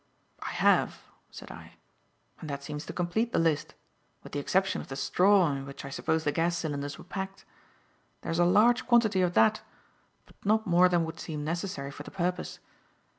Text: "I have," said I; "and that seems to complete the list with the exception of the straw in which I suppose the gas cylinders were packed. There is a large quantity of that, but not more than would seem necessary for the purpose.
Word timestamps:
"I 0.41 0.49
have," 0.53 1.03
said 1.29 1.51
I; 1.51 1.73
"and 2.39 2.49
that 2.49 2.63
seems 2.63 2.87
to 2.87 2.91
complete 2.91 3.33
the 3.33 3.37
list 3.37 3.75
with 4.23 4.31
the 4.31 4.39
exception 4.39 4.81
of 4.81 4.87
the 4.87 4.95
straw 4.95 5.51
in 5.51 5.63
which 5.67 5.85
I 5.85 5.91
suppose 5.91 6.23
the 6.23 6.31
gas 6.31 6.57
cylinders 6.57 6.97
were 6.97 7.03
packed. 7.03 7.45
There 8.21 8.31
is 8.31 8.39
a 8.39 8.43
large 8.45 8.87
quantity 8.87 9.21
of 9.21 9.35
that, 9.35 9.61
but 10.25 10.43
not 10.43 10.65
more 10.65 10.89
than 10.89 11.05
would 11.05 11.19
seem 11.19 11.43
necessary 11.43 11.91
for 11.91 12.01
the 12.01 12.09
purpose. 12.09 12.57